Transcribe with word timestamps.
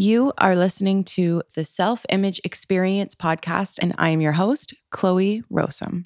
You 0.00 0.32
are 0.38 0.54
listening 0.54 1.02
to 1.16 1.42
the 1.56 1.64
Self 1.64 2.06
Image 2.08 2.40
Experience 2.44 3.16
podcast, 3.16 3.80
and 3.82 3.96
I 3.98 4.10
am 4.10 4.20
your 4.20 4.30
host, 4.30 4.72
Chloe 4.90 5.42
Rowsome. 5.50 6.04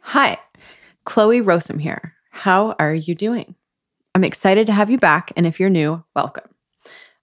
Hi, 0.00 0.40
Chloe 1.04 1.40
Rowsome 1.40 1.78
here. 1.78 2.14
How 2.32 2.74
are 2.80 2.96
you 2.96 3.14
doing? 3.14 3.54
I'm 4.16 4.24
excited 4.24 4.66
to 4.66 4.72
have 4.72 4.90
you 4.90 4.98
back, 4.98 5.30
and 5.36 5.46
if 5.46 5.60
you're 5.60 5.70
new, 5.70 6.02
welcome. 6.16 6.49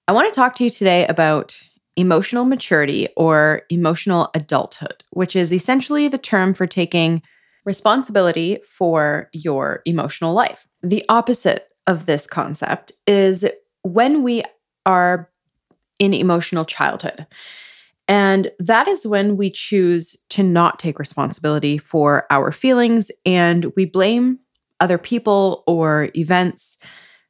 I 0.10 0.14
want 0.14 0.34
to 0.34 0.40
talk 0.40 0.56
to 0.56 0.64
you 0.64 0.70
today 0.70 1.06
about 1.08 1.62
emotional 1.98 2.46
maturity 2.46 3.10
or 3.18 3.64
emotional 3.70 4.30
adulthood, 4.34 5.04
which 5.10 5.36
is 5.36 5.52
essentially 5.52 6.08
the 6.08 6.18
term 6.18 6.54
for 6.54 6.66
taking 6.66 7.22
responsibility 7.66 8.60
for 8.64 9.30
your 9.34 9.82
emotional 9.84 10.34
life. 10.34 10.66
The 10.82 11.04
opposite 11.10 11.68
of 11.88 12.06
this 12.06 12.26
concept 12.26 12.94
is 13.06 13.46
when 13.82 14.24
we 14.24 14.44
are 14.86 15.30
in 16.00 16.14
emotional 16.14 16.64
childhood. 16.64 17.28
And 18.08 18.50
that 18.60 18.88
is 18.88 19.06
when 19.06 19.36
we 19.36 19.52
choose 19.52 20.16
to 20.30 20.42
not 20.42 20.80
take 20.80 21.00
responsibility 21.00 21.78
for 21.78 22.26
our 22.30 22.54
feelings 22.54 23.12
and 23.26 23.74
we 23.76 23.84
blame 23.84 24.40
other 24.80 24.98
people 24.98 25.66
or 25.68 26.10
events 26.16 26.78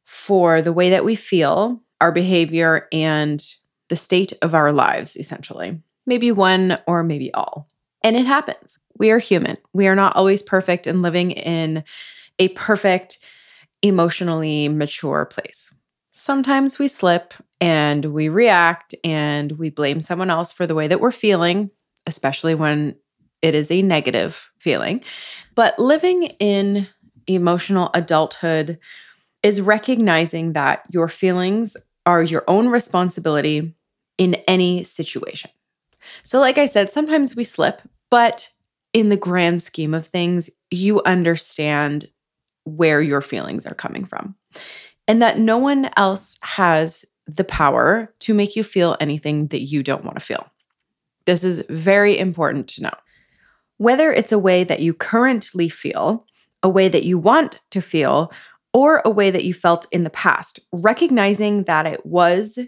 for 0.05 0.61
the 0.61 0.73
way 0.73 0.91
that 0.91 1.05
we 1.05 1.15
feel 1.15 1.81
our 2.01 2.11
behavior 2.11 2.87
and 2.91 3.43
the 3.89 3.95
state 3.95 4.33
of 4.41 4.53
our 4.53 4.71
lives, 4.71 5.15
essentially. 5.15 5.81
Maybe 6.05 6.31
one 6.31 6.79
or 6.87 7.03
maybe 7.03 7.33
all. 7.33 7.67
And 8.03 8.15
it 8.15 8.25
happens. 8.25 8.77
We 8.97 9.11
are 9.11 9.19
human. 9.19 9.57
We 9.73 9.87
are 9.87 9.95
not 9.95 10.15
always 10.15 10.41
perfect 10.41 10.87
and 10.87 11.01
living 11.01 11.31
in 11.31 11.83
a 12.39 12.49
perfect, 12.49 13.19
emotionally 13.81 14.69
mature 14.69 15.25
place. 15.25 15.73
Sometimes 16.11 16.79
we 16.79 16.87
slip 16.87 17.33
and 17.61 18.05
we 18.05 18.29
react 18.29 18.95
and 19.03 19.51
we 19.53 19.69
blame 19.69 20.01
someone 20.01 20.29
else 20.29 20.51
for 20.51 20.67
the 20.67 20.75
way 20.75 20.87
that 20.87 20.99
we're 20.99 21.11
feeling, 21.11 21.71
especially 22.05 22.55
when 22.55 22.95
it 23.41 23.55
is 23.55 23.71
a 23.71 23.81
negative 23.81 24.49
feeling. 24.57 25.03
But 25.55 25.77
living 25.77 26.23
in 26.39 26.87
emotional 27.27 27.89
adulthood 27.93 28.79
is 29.43 29.61
recognizing 29.61 30.53
that 30.53 30.83
your 30.89 31.07
feelings 31.07 31.77
are 32.07 32.23
your 32.23 32.45
own 32.47 32.69
responsibility 32.69 33.75
in 34.17 34.35
any 34.47 34.83
situation. 34.83 35.51
So, 36.23 36.39
like 36.39 36.57
I 36.57 36.65
said, 36.65 36.89
sometimes 36.89 37.35
we 37.35 37.43
slip, 37.43 37.81
but 38.09 38.49
in 38.93 39.09
the 39.09 39.17
grand 39.17 39.61
scheme 39.61 39.93
of 39.93 40.07
things, 40.07 40.49
you 40.71 41.03
understand 41.03 42.07
where 42.63 43.01
your 43.01 43.21
feelings 43.21 43.65
are 43.65 43.75
coming 43.75 44.05
from 44.05 44.35
and 45.07 45.21
that 45.21 45.37
no 45.37 45.57
one 45.57 45.89
else 45.97 46.37
has 46.41 47.05
the 47.27 47.43
power 47.43 48.13
to 48.19 48.33
make 48.33 48.55
you 48.55 48.63
feel 48.63 48.95
anything 49.01 49.47
that 49.47 49.61
you 49.61 49.83
don't 49.83 50.05
want 50.05 50.17
to 50.17 50.25
feel. 50.25 50.47
This 51.25 51.43
is 51.43 51.61
very 51.69 52.17
important 52.17 52.69
to 52.69 52.83
know. 52.83 52.93
Whether 53.77 54.13
it's 54.13 54.31
a 54.31 54.39
way 54.39 54.63
that 54.63 54.79
you 54.79 54.93
currently 54.93 55.67
feel, 55.67 56.25
a 56.63 56.69
way 56.69 56.87
that 56.87 57.03
you 57.03 57.19
want 57.19 57.59
to 57.71 57.81
feel, 57.81 58.31
or 58.77 59.01
a 59.03 59.09
way 59.09 59.31
that 59.31 59.43
you 59.43 59.55
felt 59.55 59.87
in 59.91 60.03
the 60.03 60.09
past, 60.11 60.59
recognizing 60.71 61.63
that 61.63 61.87
it 61.87 62.05
was, 62.05 62.59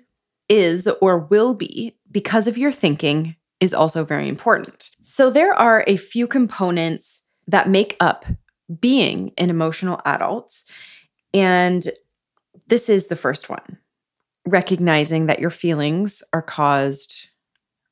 is, 0.50 0.90
or 1.02 1.20
will 1.20 1.54
be 1.54 1.96
because 2.10 2.48
of 2.48 2.58
your 2.58 2.72
thinking 2.72 3.36
is 3.60 3.76
also 3.76 4.04
very 4.04 4.28
important. 4.28 4.90
So, 5.04 5.30
there 5.30 5.54
are 5.54 5.84
a 5.86 5.98
few 5.98 6.26
components 6.26 7.26
that 7.48 7.70
make 7.70 7.96
up 8.00 8.26
being 8.80 9.34
an 9.38 9.52
emotional 9.52 10.02
adult. 10.04 10.64
And 11.32 11.88
this 12.66 12.90
is 12.90 13.06
the 13.06 13.16
first 13.16 13.48
one 13.48 13.78
recognizing 14.48 15.28
that 15.28 15.40
your 15.40 15.52
feelings 15.52 16.24
are 16.34 16.42
caused 16.42 17.28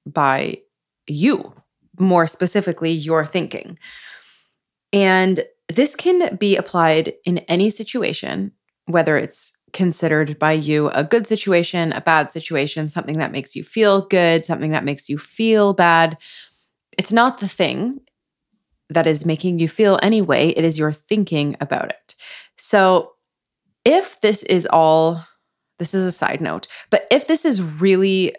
by 0.07 0.57
you, 1.05 1.53
more 1.99 2.25
specifically, 2.25 2.93
your 2.93 3.27
thinking. 3.27 3.77
And 4.91 5.45
this 5.69 5.95
can 5.95 6.35
be 6.37 6.55
applied 6.55 7.13
in 7.25 7.39
any 7.39 7.69
situation, 7.69 8.51
whether 8.85 9.17
it's 9.17 9.53
considered 9.73 10.39
by 10.39 10.53
you 10.53 10.89
a 10.89 11.03
good 11.03 11.27
situation, 11.27 11.91
a 11.91 12.01
bad 12.01 12.31
situation, 12.31 12.87
something 12.87 13.17
that 13.17 13.31
makes 13.31 13.55
you 13.55 13.63
feel 13.63 14.07
good, 14.07 14.45
something 14.45 14.71
that 14.71 14.85
makes 14.85 15.09
you 15.09 15.17
feel 15.17 15.73
bad. 15.73 16.17
It's 16.97 17.11
not 17.11 17.39
the 17.39 17.47
thing 17.47 17.99
that 18.89 19.07
is 19.07 19.25
making 19.25 19.59
you 19.59 19.67
feel 19.67 19.99
anyway, 20.01 20.49
it 20.49 20.63
is 20.63 20.79
your 20.79 20.93
thinking 20.93 21.57
about 21.59 21.89
it. 21.89 22.15
So, 22.57 23.13
if 23.83 24.19
this 24.21 24.43
is 24.43 24.65
all, 24.67 25.23
this 25.79 25.93
is 25.93 26.03
a 26.03 26.11
side 26.11 26.41
note, 26.41 26.67
but 26.89 27.05
if 27.11 27.27
this 27.27 27.45
is 27.45 27.61
really 27.61 28.35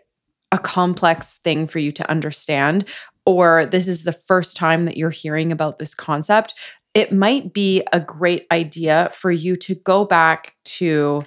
a 0.52 0.58
complex 0.58 1.38
thing 1.38 1.66
for 1.66 1.78
you 1.78 1.92
to 1.92 2.10
understand, 2.10 2.84
or 3.26 3.66
this 3.66 3.88
is 3.88 4.04
the 4.04 4.12
first 4.12 4.56
time 4.56 4.86
that 4.86 4.96
you're 4.96 5.10
hearing 5.10 5.52
about 5.52 5.78
this 5.78 5.94
concept, 5.94 6.54
it 6.98 7.12
might 7.12 7.52
be 7.52 7.80
a 7.92 8.00
great 8.00 8.44
idea 8.50 9.08
for 9.12 9.30
you 9.30 9.54
to 9.54 9.76
go 9.76 10.04
back 10.04 10.56
to, 10.64 11.24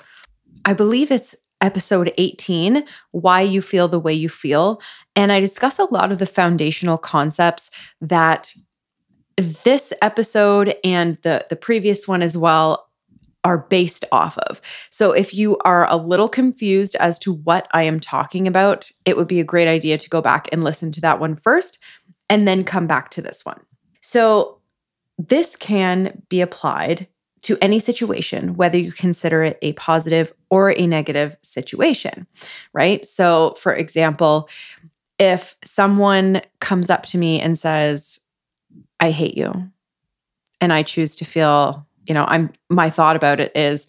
I 0.65 0.73
believe 0.73 1.11
it's 1.11 1.33
episode 1.61 2.11
18, 2.17 2.83
Why 3.11 3.39
You 3.39 3.61
Feel 3.61 3.87
the 3.87 3.97
Way 3.97 4.13
You 4.13 4.27
Feel. 4.27 4.81
And 5.15 5.31
I 5.31 5.39
discuss 5.39 5.79
a 5.79 5.85
lot 5.85 6.11
of 6.11 6.19
the 6.19 6.25
foundational 6.25 6.97
concepts 6.97 7.71
that 8.01 8.51
this 9.37 9.93
episode 10.01 10.75
and 10.83 11.17
the, 11.21 11.45
the 11.49 11.55
previous 11.55 12.05
one 12.05 12.21
as 12.21 12.35
well 12.35 12.89
are 13.45 13.59
based 13.59 14.03
off 14.11 14.37
of. 14.39 14.59
So 14.89 15.13
if 15.13 15.33
you 15.33 15.57
are 15.59 15.87
a 15.87 15.95
little 15.95 16.27
confused 16.27 16.97
as 16.97 17.17
to 17.19 17.31
what 17.31 17.69
I 17.71 17.83
am 17.83 18.01
talking 18.01 18.45
about, 18.45 18.91
it 19.05 19.15
would 19.15 19.29
be 19.29 19.39
a 19.39 19.45
great 19.45 19.69
idea 19.69 19.97
to 19.97 20.09
go 20.09 20.21
back 20.21 20.49
and 20.51 20.65
listen 20.65 20.91
to 20.91 21.01
that 21.01 21.21
one 21.21 21.37
first 21.37 21.79
and 22.29 22.45
then 22.45 22.65
come 22.65 22.87
back 22.87 23.09
to 23.11 23.21
this 23.21 23.45
one. 23.45 23.61
So 24.01 24.60
this 25.27 25.55
can 25.55 26.23
be 26.29 26.41
applied 26.41 27.07
to 27.43 27.57
any 27.61 27.79
situation, 27.79 28.55
whether 28.55 28.77
you 28.77 28.91
consider 28.91 29.43
it 29.43 29.57
a 29.61 29.73
positive 29.73 30.31
or 30.49 30.71
a 30.71 30.85
negative 30.85 31.35
situation, 31.41 32.27
right? 32.73 33.05
So, 33.07 33.55
for 33.59 33.73
example, 33.73 34.47
if 35.17 35.55
someone 35.63 36.41
comes 36.59 36.89
up 36.89 37.05
to 37.07 37.17
me 37.17 37.39
and 37.41 37.57
says, 37.57 38.19
I 38.99 39.11
hate 39.11 39.37
you, 39.37 39.71
and 40.59 40.71
I 40.71 40.83
choose 40.83 41.15
to 41.17 41.25
feel, 41.25 41.87
you 42.05 42.13
know, 42.13 42.25
I'm 42.27 42.53
my 42.69 42.89
thought 42.91 43.15
about 43.15 43.39
it 43.39 43.51
is 43.55 43.87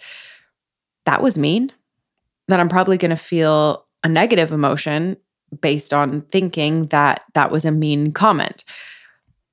that 1.05 1.23
was 1.23 1.37
mean, 1.37 1.71
then 2.49 2.61
I'm 2.61 2.71
probably 2.71 2.97
going 2.97 3.11
to 3.11 3.17
feel 3.17 3.85
a 4.03 4.09
negative 4.09 4.53
emotion 4.53 5.19
based 5.61 5.93
on 5.93 6.23
thinking 6.23 6.87
that 6.87 7.23
that 7.35 7.51
was 7.51 7.67
a 7.67 7.71
mean 7.71 8.13
comment 8.13 8.65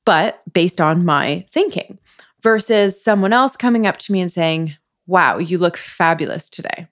but 0.09 0.41
based 0.51 0.81
on 0.81 1.05
my 1.05 1.45
thinking 1.51 1.99
versus 2.41 2.99
someone 2.99 3.31
else 3.31 3.55
coming 3.55 3.85
up 3.85 3.97
to 3.97 4.11
me 4.11 4.19
and 4.19 4.31
saying, 4.31 4.75
Wow, 5.05 5.37
you 5.37 5.59
look 5.59 5.77
fabulous 5.77 6.49
today. 6.49 6.87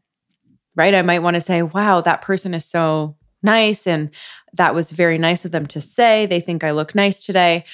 Right? 0.76 0.94
I 0.94 1.02
might 1.02 1.24
want 1.24 1.34
to 1.34 1.42
say, 1.42 1.64
Wow, 1.64 2.02
that 2.02 2.22
person 2.22 2.54
is 2.54 2.64
so 2.64 3.16
nice. 3.42 3.88
And 3.88 4.12
that 4.54 4.76
was 4.76 4.92
very 4.92 5.18
nice 5.18 5.46
of 5.46 5.52
them 5.52 5.66
to 5.66 5.82
say. 5.82 6.28
They 6.28 6.40
think 6.40 6.64
I 6.64 6.70
look 6.70 6.94
nice 6.94 7.24
today. 7.24 7.66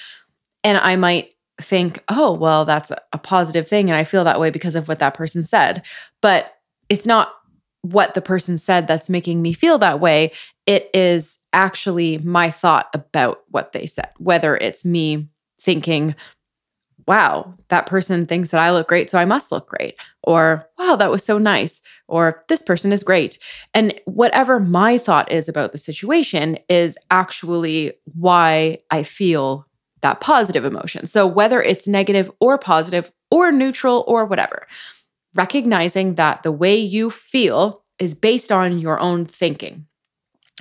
And 0.64 0.78
I 0.78 0.96
might 0.96 1.32
think, 1.60 2.02
Oh, 2.08 2.32
well, 2.32 2.64
that's 2.64 2.94
a 3.12 3.18
positive 3.18 3.68
thing. 3.68 3.90
And 3.90 3.98
I 3.98 4.06
feel 4.06 4.24
that 4.24 4.40
way 4.40 4.50
because 4.50 4.76
of 4.76 4.88
what 4.88 5.00
that 5.00 5.14
person 5.14 5.44
said. 5.44 5.84
But 6.22 6.54
it's 6.88 7.06
not 7.06 7.34
what 7.82 8.14
the 8.14 8.22
person 8.22 8.58
said 8.58 8.88
that's 8.88 9.10
making 9.10 9.42
me 9.42 9.52
feel 9.52 9.78
that 9.80 10.00
way. 10.00 10.32
It 10.66 10.90
is 10.94 11.40
actually 11.52 12.20
my 12.20 12.50
thought 12.50 12.88
about 12.94 13.42
what 13.50 13.74
they 13.74 13.88
said, 13.88 14.08
whether 14.20 14.56
it's 14.56 14.86
me 14.86 15.28
thinking, 15.64 16.16
wow, 17.08 17.54
that 17.70 17.86
person 17.86 18.26
thinks 18.26 18.50
that 18.50 18.60
I 18.60 18.72
look 18.72 18.88
great, 18.88 19.10
so 19.10 19.18
I 19.18 19.26
must 19.26 19.52
look 19.52 19.68
great. 19.68 19.96
Or, 20.24 20.70
wow, 20.78 20.96
that 20.96 21.12
was 21.12 21.24
so 21.24 21.38
nice. 21.38 21.82
Or, 22.08 22.44
this 22.48 22.62
person 22.62 22.94
is 22.94 23.04
great. 23.04 23.40
And 23.74 24.00
whatever 24.06 24.60
my 24.60 24.98
thought 24.98 25.32
is 25.32 25.50
about 25.50 25.72
the 25.72 25.78
situation 25.78 26.58
is 26.70 26.98
actually 27.12 27.94
why 28.14 28.80
I 28.92 29.04
feel 29.04 29.68
that 30.02 30.22
positive 30.22 30.66
emotion. 30.66 31.08
So, 31.08 31.26
whether 31.26 31.62
it's 31.62 31.88
negative 31.88 32.32
or 32.40 32.58
positive 32.58 33.12
or 33.32 33.52
neutral 33.52 34.04
or 34.08 34.26
whatever, 34.26 34.68
recognizing 35.34 36.16
that 36.16 36.44
the 36.44 36.52
way 36.52 36.76
you 36.76 37.10
feel 37.10 37.84
is 38.00 38.14
based 38.14 38.52
on 38.52 38.80
your 38.80 39.00
own 39.00 39.26
thinking. 39.26 39.88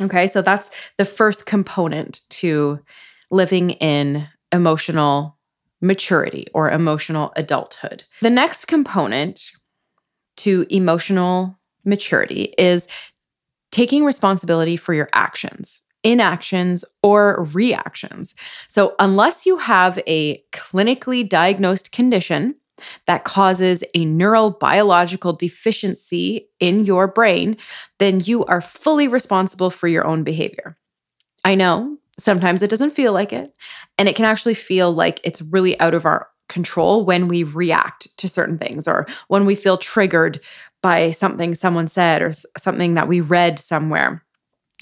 Okay, 0.00 0.26
so 0.26 0.42
that's 0.42 0.70
the 0.96 1.04
first 1.04 1.44
component 1.44 2.20
to 2.30 2.80
living 3.30 3.70
in 3.70 4.26
emotional 4.52 5.38
maturity 5.80 6.46
or 6.54 6.70
emotional 6.70 7.32
adulthood. 7.36 8.04
The 8.20 8.30
next 8.30 8.66
component 8.66 9.50
to 10.38 10.66
emotional 10.70 11.58
maturity 11.84 12.54
is 12.56 12.86
taking 13.70 14.04
responsibility 14.04 14.76
for 14.76 14.94
your 14.94 15.08
actions, 15.12 15.82
inactions, 16.04 16.84
or 17.02 17.44
reactions. 17.52 18.34
So, 18.68 18.94
unless 18.98 19.46
you 19.46 19.58
have 19.58 19.98
a 20.06 20.42
clinically 20.52 21.28
diagnosed 21.28 21.90
condition 21.90 22.54
that 23.06 23.24
causes 23.24 23.82
a 23.94 24.04
neurobiological 24.04 25.38
deficiency 25.38 26.48
in 26.60 26.84
your 26.84 27.06
brain, 27.06 27.56
then 27.98 28.20
you 28.20 28.44
are 28.44 28.60
fully 28.60 29.08
responsible 29.08 29.70
for 29.70 29.88
your 29.88 30.06
own 30.06 30.22
behavior. 30.22 30.76
I 31.44 31.54
know 31.54 31.98
sometimes 32.18 32.62
it 32.62 32.70
doesn't 32.70 32.94
feel 32.94 33.12
like 33.12 33.32
it, 33.32 33.54
and 33.98 34.08
it 34.08 34.16
can 34.16 34.24
actually 34.24 34.54
feel 34.54 34.92
like 34.92 35.20
it's 35.24 35.42
really 35.42 35.78
out 35.80 35.94
of 35.94 36.06
our 36.06 36.28
control 36.48 37.04
when 37.04 37.28
we 37.28 37.42
react 37.42 38.14
to 38.18 38.28
certain 38.28 38.58
things 38.58 38.86
or 38.86 39.06
when 39.28 39.46
we 39.46 39.54
feel 39.54 39.78
triggered 39.78 40.40
by 40.82 41.10
something 41.10 41.54
someone 41.54 41.88
said 41.88 42.20
or 42.20 42.32
something 42.58 42.94
that 42.94 43.08
we 43.08 43.20
read 43.20 43.58
somewhere. 43.58 44.22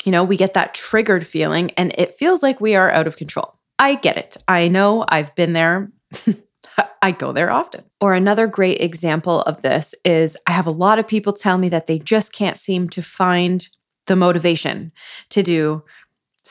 You 0.05 0.13
know, 0.13 0.25
we 0.25 0.37
get 0.37 0.55
that 0.55 0.75
triggered 0.75 1.27
feeling 1.27 1.71
and 1.73 1.95
it 1.97 2.19
feels 2.19 2.43
like 2.43 2.61
we 2.61 2.75
are 2.75 2.91
out 2.91 3.07
of 3.07 3.17
control. 3.17 3.55
I 3.79 3.95
get 3.95 4.17
it. 4.17 4.37
I 4.49 4.69
know 4.69 5.05
I've 5.09 5.35
been 5.35 5.53
there. 5.53 5.93
I 7.03 7.13
go 7.13 7.33
there 7.33 7.51
often. 7.51 7.85
Or 8.01 8.15
another 8.15 8.47
great 8.47 8.81
example 8.81 9.43
of 9.43 9.63
this 9.63 9.95
is 10.05 10.37
I 10.47 10.53
have 10.53 10.67
a 10.67 10.73
lot 10.73 10.99
of 10.99 11.07
people 11.07 11.33
tell 11.33 11.59
me 11.59 11.69
that 11.69 11.87
they 11.87 11.99
just 11.99 12.33
can't 12.33 12.59
seem 12.59 12.89
to 12.91 13.03
find 13.03 13.69
the 14.07 14.17
motivation 14.17 14.93
to 15.31 15.43
do 15.43 15.85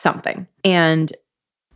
something. 0.00 0.46
And 0.64 1.12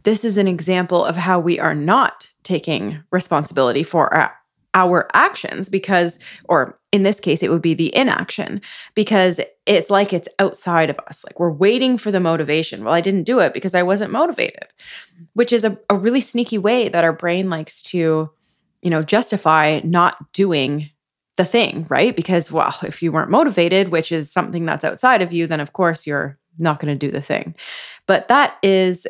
this 0.04 0.24
is 0.24 0.38
an 0.38 0.48
example 0.48 1.04
of 1.04 1.16
how 1.16 1.40
we 1.40 1.58
are 1.58 1.74
not 1.74 2.30
taking 2.42 3.02
responsibility 3.10 3.82
for 3.82 4.12
our, 4.12 4.34
our 4.74 5.08
actions 5.14 5.68
because, 5.68 6.18
or 6.44 6.78
in 6.92 7.02
this 7.02 7.20
case, 7.20 7.42
it 7.42 7.50
would 7.50 7.62
be 7.62 7.74
the 7.74 7.94
inaction 7.96 8.60
because 8.94 9.40
it's 9.66 9.90
like 9.90 10.12
it's 10.12 10.28
outside 10.38 10.90
of 10.90 10.98
us. 11.08 11.24
Like 11.24 11.40
we're 11.40 11.50
waiting 11.50 11.96
for 11.96 12.10
the 12.10 12.20
motivation. 12.20 12.84
Well, 12.84 12.94
I 12.94 13.00
didn't 13.00 13.24
do 13.24 13.40
it 13.40 13.54
because 13.54 13.74
I 13.74 13.82
wasn't 13.82 14.12
motivated, 14.12 14.66
which 15.32 15.52
is 15.52 15.64
a, 15.64 15.78
a 15.88 15.96
really 15.96 16.20
sneaky 16.20 16.58
way 16.58 16.88
that 16.88 17.04
our 17.04 17.12
brain 17.12 17.48
likes 17.48 17.82
to, 17.84 18.30
you 18.82 18.90
know, 18.90 19.02
justify 19.02 19.80
not 19.84 20.32
doing 20.32 20.90
the 21.36 21.44
thing, 21.44 21.86
right? 21.88 22.14
Because, 22.14 22.52
well, 22.52 22.76
if 22.82 23.02
you 23.02 23.10
weren't 23.10 23.30
motivated, 23.30 23.88
which 23.88 24.12
is 24.12 24.30
something 24.30 24.66
that's 24.66 24.84
outside 24.84 25.22
of 25.22 25.32
you, 25.32 25.46
then 25.46 25.60
of 25.60 25.72
course 25.72 26.06
you're 26.06 26.38
not 26.58 26.80
going 26.80 26.96
to 26.96 27.06
do 27.06 27.12
the 27.12 27.22
thing. 27.22 27.54
But 28.06 28.28
that 28.28 28.56
is 28.62 29.06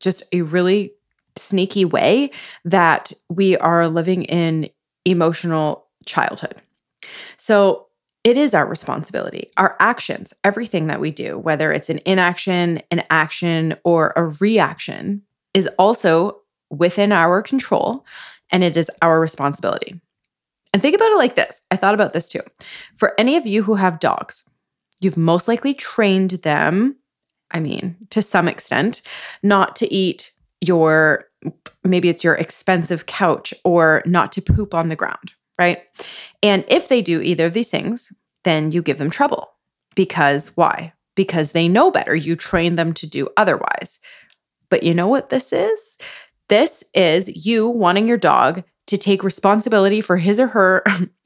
just 0.00 0.22
a 0.32 0.42
really 0.42 0.92
sneaky 1.36 1.84
way 1.84 2.30
that 2.64 3.12
we 3.28 3.56
are 3.56 3.88
living 3.88 4.24
in 4.24 4.70
emotional 5.04 5.86
childhood. 6.06 6.60
So 7.36 7.86
it 8.22 8.36
is 8.38 8.54
our 8.54 8.66
responsibility. 8.66 9.50
Our 9.56 9.76
actions, 9.80 10.32
everything 10.44 10.86
that 10.86 11.00
we 11.00 11.10
do, 11.10 11.38
whether 11.38 11.72
it's 11.72 11.90
an 11.90 12.00
inaction, 12.06 12.82
an 12.90 13.04
action, 13.10 13.76
or 13.84 14.12
a 14.16 14.24
reaction, 14.40 15.22
is 15.52 15.68
also 15.78 16.40
within 16.70 17.12
our 17.12 17.42
control 17.42 18.04
and 18.50 18.64
it 18.64 18.76
is 18.76 18.90
our 19.02 19.20
responsibility. 19.20 20.00
And 20.72 20.82
think 20.82 20.96
about 20.96 21.12
it 21.12 21.18
like 21.18 21.36
this 21.36 21.60
I 21.70 21.76
thought 21.76 21.94
about 21.94 22.12
this 22.12 22.28
too. 22.28 22.40
For 22.96 23.14
any 23.18 23.36
of 23.36 23.46
you 23.46 23.62
who 23.62 23.74
have 23.74 24.00
dogs, 24.00 24.44
you've 25.04 25.16
most 25.16 25.46
likely 25.46 25.74
trained 25.74 26.30
them, 26.30 26.96
I 27.50 27.60
mean, 27.60 27.96
to 28.10 28.22
some 28.22 28.48
extent, 28.48 29.02
not 29.42 29.76
to 29.76 29.92
eat 29.92 30.32
your 30.60 31.26
maybe 31.84 32.08
it's 32.08 32.24
your 32.24 32.34
expensive 32.34 33.06
couch 33.06 33.52
or 33.64 34.02
not 34.06 34.32
to 34.32 34.40
poop 34.40 34.74
on 34.74 34.88
the 34.88 34.96
ground, 34.96 35.32
right? 35.58 35.82
And 36.42 36.64
if 36.68 36.88
they 36.88 37.02
do 37.02 37.20
either 37.20 37.46
of 37.46 37.52
these 37.52 37.70
things, 37.70 38.12
then 38.44 38.72
you 38.72 38.82
give 38.82 38.98
them 38.98 39.10
trouble. 39.10 39.50
Because 39.94 40.56
why? 40.56 40.94
Because 41.14 41.52
they 41.52 41.68
know 41.68 41.90
better. 41.90 42.14
You 42.14 42.34
train 42.34 42.76
them 42.76 42.92
to 42.94 43.06
do 43.06 43.28
otherwise. 43.36 44.00
But 44.70 44.82
you 44.82 44.94
know 44.94 45.06
what 45.06 45.30
this 45.30 45.52
is? 45.52 45.98
This 46.48 46.82
is 46.94 47.46
you 47.46 47.68
wanting 47.68 48.08
your 48.08 48.16
dog 48.16 48.64
to 48.86 48.98
take 48.98 49.22
responsibility 49.22 50.00
for 50.00 50.16
his 50.16 50.40
or 50.40 50.48
her 50.48 50.82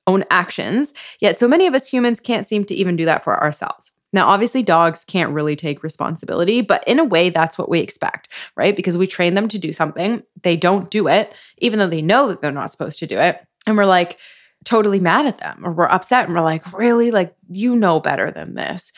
own 0.09 0.25
actions. 0.31 0.93
Yet, 1.21 1.39
so 1.39 1.47
many 1.47 1.69
of 1.69 1.75
us 1.75 1.89
humans 1.89 2.19
can't 2.19 2.47
seem 2.47 2.65
to 2.65 2.75
even 2.75 2.97
do 2.97 3.05
that 3.05 3.23
for 3.23 3.41
ourselves. 3.41 3.93
Now, 4.13 4.27
obviously, 4.27 4.63
dogs 4.63 5.05
can't 5.05 5.33
really 5.33 5.55
take 5.55 5.83
responsibility, 5.83 6.63
but 6.63 6.83
in 6.89 6.99
a 6.99 7.05
way, 7.05 7.29
that's 7.29 7.59
what 7.59 7.69
we 7.69 7.81
expect, 7.81 8.29
right? 8.57 8.75
Because 8.75 8.97
we 8.97 9.07
train 9.07 9.35
them 9.35 9.49
to 9.49 9.59
do 9.59 9.73
something, 9.73 10.23
they 10.43 10.57
don't 10.57 10.91
do 10.91 11.09
it, 11.09 11.33
even 11.59 11.79
though 11.79 11.87
they 11.87 12.01
know 12.01 12.29
that 12.29 12.41
they're 12.41 12.51
not 12.51 12.71
supposed 12.71 12.99
to 13.01 13.07
do 13.07 13.19
it. 13.19 13.45
And 13.67 13.77
we're 13.77 13.85
like 13.85 14.19
totally 14.65 14.99
mad 14.99 15.27
at 15.27 15.39
them, 15.39 15.61
or 15.63 15.73
we're 15.73 15.87
upset 15.87 16.25
and 16.25 16.35
we're 16.35 16.43
like, 16.43 16.73
really? 16.73 17.11
Like, 17.11 17.37
you 17.51 17.77
know 17.77 18.01
better 18.01 18.31
than 18.31 18.55
this. 18.55 18.93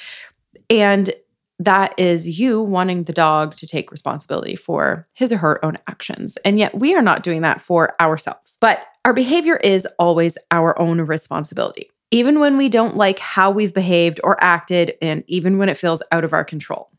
And 0.69 1.13
that 1.59 1.93
is 1.99 2.39
you 2.41 2.63
wanting 2.63 3.05
the 3.05 3.13
dog 3.13 3.57
to 3.57 3.67
take 3.67 3.93
responsibility 3.93 4.57
for 4.57 5.07
his 5.13 5.33
or 5.33 5.39
her 5.39 5.65
own 5.65 5.77
actions. 5.89 6.39
And 6.45 6.59
yet 6.59 6.79
we 6.79 6.95
are 6.95 7.03
not 7.03 7.23
doing 7.23 7.43
that 7.43 7.61
for 7.61 8.01
ourselves. 8.01 8.57
But 8.61 8.81
our 9.05 9.13
behavior 9.13 9.57
is 9.57 9.87
always 9.99 10.37
our 10.51 10.79
own 10.79 11.01
responsibility 11.01 11.91
even 12.11 12.41
when 12.41 12.57
we 12.57 12.69
don't 12.69 12.97
like 12.97 13.19
how 13.19 13.51
we've 13.51 13.75
behaved 13.75 14.21
or 14.25 14.43
acted, 14.43 14.95
and 15.01 15.23
even 15.27 15.59
when 15.59 15.69
it 15.69 15.79
feels 15.79 16.03
out 16.11 16.25
of 16.25 16.33
our 16.33 16.45
control. 16.45 16.91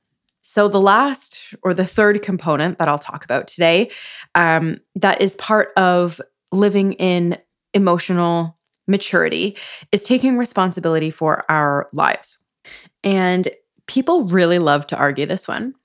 So, 0.42 0.68
the 0.68 0.82
last 0.82 1.54
or 1.64 1.74
the 1.74 1.86
third 1.86 2.22
component 2.22 2.80
that 2.80 2.88
I'll 2.88 2.98
talk 2.98 3.24
about 3.24 3.48
today, 3.48 3.92
um, 4.36 4.80
that 4.96 5.22
is 5.22 5.36
part 5.36 5.70
of 5.78 6.20
living 6.52 6.94
in 6.94 7.38
emotional 7.74 8.58
maturity, 8.88 9.58
is 9.92 10.04
taking 10.04 10.38
responsibility 10.38 11.12
for 11.12 11.46
our 11.50 11.90
lives. 11.94 12.38
And 13.04 13.48
people 13.88 14.28
really 14.28 14.60
love 14.60 14.88
to 14.88 14.98
argue 14.98 15.26
this 15.26 15.48
one. 15.48 15.76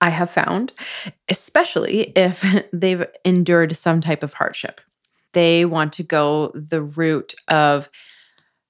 I 0.00 0.10
have 0.10 0.30
found, 0.30 0.72
especially 1.28 2.12
if 2.16 2.44
they've 2.72 3.06
endured 3.24 3.76
some 3.76 4.00
type 4.00 4.22
of 4.22 4.32
hardship. 4.32 4.80
They 5.34 5.64
want 5.66 5.92
to 5.94 6.02
go 6.02 6.50
the 6.54 6.82
route 6.82 7.34
of, 7.48 7.90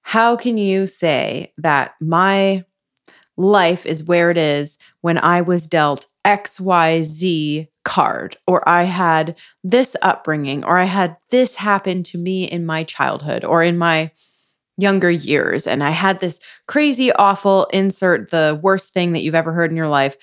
how 0.02 0.36
can 0.36 0.58
you 0.58 0.86
say 0.86 1.52
that 1.58 1.94
my 2.00 2.64
life 3.36 3.86
is 3.86 4.04
where 4.04 4.30
it 4.30 4.36
is 4.36 4.76
when 5.00 5.18
I 5.18 5.40
was 5.40 5.66
dealt 5.66 6.06
XYZ 6.24 7.68
card, 7.84 8.36
or 8.46 8.66
I 8.68 8.84
had 8.84 9.36
this 9.62 9.94
upbringing, 10.02 10.64
or 10.64 10.78
I 10.78 10.84
had 10.84 11.16
this 11.30 11.56
happen 11.56 12.02
to 12.04 12.18
me 12.18 12.44
in 12.44 12.64
my 12.64 12.84
childhood 12.84 13.44
or 13.44 13.62
in 13.62 13.78
my 13.78 14.10
younger 14.76 15.10
years, 15.10 15.66
and 15.66 15.84
I 15.84 15.90
had 15.90 16.20
this 16.20 16.40
crazy, 16.66 17.12
awful 17.12 17.66
insert 17.66 18.30
the 18.30 18.58
worst 18.62 18.92
thing 18.92 19.12
that 19.12 19.22
you've 19.22 19.34
ever 19.34 19.52
heard 19.52 19.70
in 19.70 19.76
your 19.76 19.88
life 19.88 20.16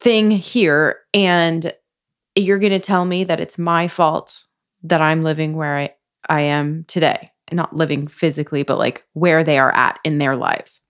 thing 0.00 0.30
here. 0.30 1.00
And 1.12 1.74
you're 2.34 2.58
going 2.58 2.72
to 2.72 2.78
tell 2.78 3.04
me 3.04 3.24
that 3.24 3.40
it's 3.40 3.58
my 3.58 3.88
fault 3.88 4.44
that 4.88 5.00
I'm 5.00 5.22
living 5.22 5.54
where 5.56 5.76
I, 5.76 5.94
I 6.28 6.42
am 6.42 6.84
today 6.88 7.32
not 7.52 7.74
living 7.74 8.06
physically, 8.06 8.62
but 8.62 8.78
like 8.78 9.04
where 9.12 9.44
they 9.44 9.58
are 9.58 9.74
at 9.74 9.98
in 10.04 10.18
their 10.18 10.36
lives. 10.36 10.80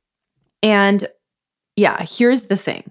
And 0.63 1.07
yeah, 1.77 2.05
here's 2.05 2.43
the 2.43 2.57
thing 2.57 2.91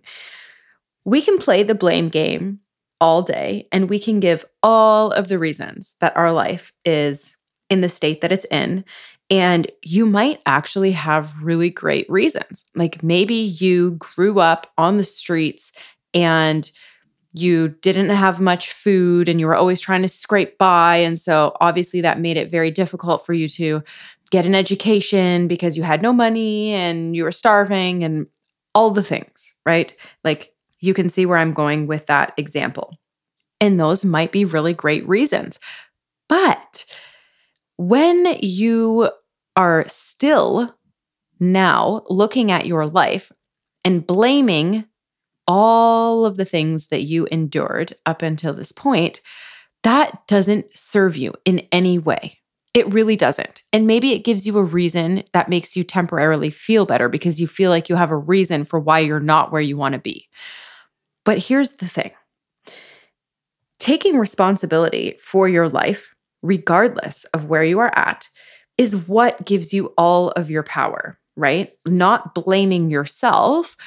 we 1.05 1.21
can 1.21 1.37
play 1.37 1.63
the 1.63 1.75
blame 1.75 2.09
game 2.09 2.59
all 2.99 3.21
day 3.21 3.67
and 3.71 3.89
we 3.89 3.99
can 3.99 4.19
give 4.19 4.45
all 4.63 5.11
of 5.11 5.27
the 5.27 5.39
reasons 5.39 5.95
that 6.01 6.15
our 6.17 6.31
life 6.31 6.73
is 6.83 7.37
in 7.69 7.81
the 7.81 7.89
state 7.89 8.21
that 8.21 8.31
it's 8.31 8.45
in. 8.45 8.83
And 9.29 9.69
you 9.83 10.05
might 10.05 10.41
actually 10.45 10.91
have 10.93 11.43
really 11.43 11.69
great 11.69 12.09
reasons. 12.09 12.65
Like 12.75 13.03
maybe 13.03 13.35
you 13.35 13.91
grew 13.91 14.39
up 14.39 14.71
on 14.77 14.97
the 14.97 15.03
streets 15.03 15.73
and 16.13 16.69
you 17.37 17.69
didn't 17.81 18.09
have 18.09 18.41
much 18.41 18.71
food 18.71 19.29
and 19.29 19.39
you 19.39 19.47
were 19.47 19.55
always 19.55 19.79
trying 19.79 20.01
to 20.01 20.07
scrape 20.07 20.57
by. 20.57 20.97
And 20.97 21.19
so 21.19 21.55
obviously 21.61 22.01
that 22.01 22.19
made 22.19 22.37
it 22.37 22.51
very 22.51 22.71
difficult 22.71 23.25
for 23.25 23.33
you 23.33 23.47
to 23.49 23.83
get 24.31 24.45
an 24.45 24.55
education 24.55 25.47
because 25.47 25.77
you 25.77 25.83
had 25.83 26.01
no 26.01 26.11
money 26.11 26.73
and 26.73 27.15
you 27.15 27.23
were 27.23 27.31
starving 27.31 28.03
and 28.03 28.27
all 28.73 28.91
the 28.91 29.03
things, 29.03 29.53
right? 29.65 29.95
Like 30.23 30.53
you 30.79 30.93
can 30.93 31.09
see 31.09 31.25
where 31.25 31.37
I'm 31.37 31.53
going 31.53 31.87
with 31.87 32.07
that 32.07 32.33
example. 32.37 32.97
And 33.59 33.79
those 33.79 34.05
might 34.05 34.31
be 34.31 34.45
really 34.45 34.73
great 34.73 35.07
reasons. 35.07 35.59
But 36.29 36.85
when 37.77 38.37
you 38.41 39.09
are 39.55 39.85
still 39.87 40.75
now 41.39 42.03
looking 42.09 42.51
at 42.51 42.65
your 42.65 42.85
life 42.85 43.31
and 43.85 44.05
blaming 44.05 44.85
all 45.47 46.25
of 46.25 46.37
the 46.37 46.45
things 46.45 46.87
that 46.87 47.03
you 47.03 47.27
endured 47.31 47.93
up 48.05 48.21
until 48.21 48.53
this 48.53 48.71
point, 48.71 49.21
that 49.83 50.27
doesn't 50.27 50.65
serve 50.75 51.15
you 51.15 51.33
in 51.45 51.59
any 51.71 51.97
way. 51.97 52.39
It 52.73 52.91
really 52.91 53.15
doesn't. 53.15 53.61
And 53.73 53.87
maybe 53.87 54.11
it 54.11 54.25
gives 54.25 54.45
you 54.45 54.57
a 54.57 54.63
reason 54.63 55.23
that 55.33 55.49
makes 55.49 55.75
you 55.75 55.83
temporarily 55.83 56.51
feel 56.51 56.85
better 56.85 57.09
because 57.09 57.41
you 57.41 57.47
feel 57.47 57.71
like 57.71 57.89
you 57.89 57.95
have 57.95 58.11
a 58.11 58.17
reason 58.17 58.65
for 58.65 58.79
why 58.79 58.99
you're 58.99 59.19
not 59.19 59.51
where 59.51 59.61
you 59.61 59.77
want 59.77 59.93
to 59.93 59.99
be. 59.99 60.27
But 61.23 61.39
here's 61.39 61.73
the 61.73 61.87
thing 61.87 62.11
taking 63.79 64.17
responsibility 64.17 65.17
for 65.21 65.47
your 65.47 65.69
life, 65.69 66.13
regardless 66.41 67.23
of 67.25 67.45
where 67.45 67.63
you 67.63 67.79
are 67.79 67.95
at, 67.95 68.27
is 68.77 68.95
what 68.95 69.45
gives 69.45 69.73
you 69.73 69.93
all 69.97 70.31
of 70.31 70.49
your 70.49 70.63
power 70.63 71.17
right? 71.37 71.71
Not 71.85 72.33
blaming 72.33 72.89
yourself, 72.89 73.77